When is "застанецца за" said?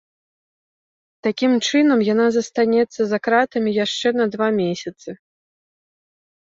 2.39-3.17